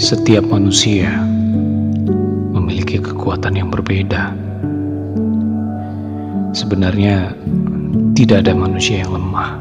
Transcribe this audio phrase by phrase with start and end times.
[0.00, 1.12] Setiap manusia
[2.56, 4.32] memiliki kekuatan yang berbeda.
[6.56, 7.36] Sebenarnya,
[8.16, 9.60] tidak ada manusia yang lemah.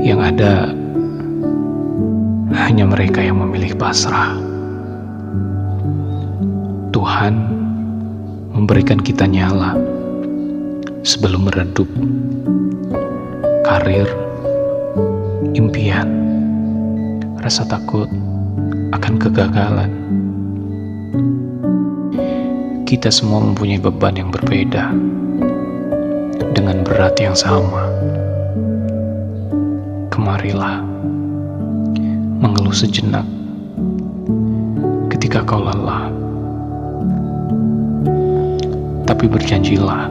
[0.00, 0.52] Yang ada
[2.56, 4.32] hanya mereka yang memilih pasrah.
[6.96, 7.36] Tuhan
[8.56, 9.76] memberikan kita nyala
[11.04, 11.84] sebelum meredup
[13.68, 14.08] karir,
[15.52, 16.25] impian,
[17.46, 18.10] rasa takut
[18.90, 19.94] akan kegagalan.
[22.82, 24.90] Kita semua mempunyai beban yang berbeda
[26.58, 27.86] dengan berat yang sama.
[30.10, 30.82] Kemarilah
[32.42, 33.22] mengeluh sejenak
[35.14, 36.10] ketika kau lelah.
[39.06, 40.10] Tapi berjanjilah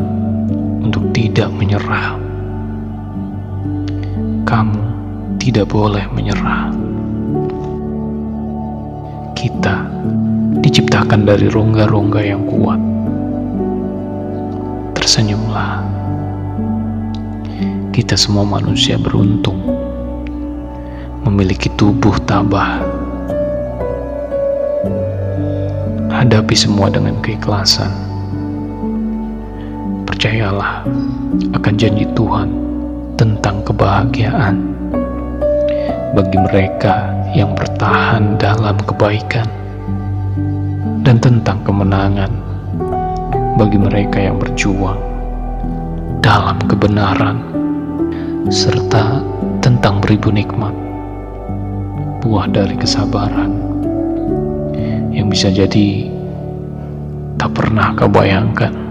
[0.88, 2.16] untuk tidak menyerah.
[4.48, 4.80] Kamu
[5.36, 6.95] tidak boleh menyerah.
[9.46, 9.78] Kita
[10.58, 12.82] diciptakan dari rongga-rongga yang kuat.
[14.98, 15.86] Tersenyumlah.
[17.94, 19.62] Kita semua manusia beruntung
[21.30, 22.82] memiliki tubuh tabah.
[26.10, 27.94] Hadapi semua dengan keikhlasan.
[30.10, 30.82] Percayalah
[31.54, 32.50] akan janji Tuhan
[33.14, 34.58] tentang kebahagiaan
[36.18, 39.44] bagi mereka yang bertahan dalam kebaikan
[41.04, 42.32] dan tentang kemenangan
[43.60, 44.98] bagi mereka yang berjuang
[46.24, 47.44] dalam kebenaran
[48.48, 49.20] serta
[49.60, 50.72] tentang beribu nikmat
[52.24, 53.52] buah dari kesabaran
[55.12, 56.08] yang bisa jadi
[57.36, 58.85] tak pernah kau bayangkan.